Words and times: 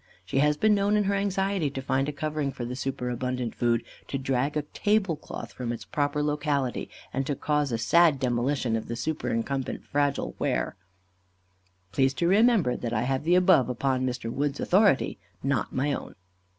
She 0.25 0.39
has 0.39 0.57
been 0.57 0.73
known, 0.73 0.97
in 0.97 1.03
her 1.03 1.13
anxiety 1.13 1.69
to 1.69 1.79
find 1.79 2.09
a 2.09 2.11
covering 2.11 2.51
for 2.51 2.65
the 2.65 2.75
superabundant 2.75 3.53
food, 3.53 3.83
to 4.07 4.17
drag 4.17 4.57
a 4.57 4.63
tablecloth 4.63 5.53
from 5.53 5.71
its 5.71 5.85
proper 5.85 6.23
locality, 6.23 6.89
and 7.13 7.23
to 7.27 7.35
cause 7.35 7.71
a 7.71 7.77
sad 7.77 8.19
demolition 8.19 8.75
of 8.75 8.87
the 8.87 8.95
superincumbent 8.95 9.85
fragile 9.85 10.33
ware. 10.39 10.75
Please 11.91 12.15
to 12.15 12.27
remember 12.27 12.75
that 12.75 12.93
I 12.93 13.03
have 13.03 13.23
the 13.25 13.35
above 13.35 13.69
upon 13.69 14.03
Mr. 14.03 14.31
Wood's 14.31 14.59
authority, 14.59 15.19
not 15.43 15.71
my 15.71 15.93
own. 15.93 16.15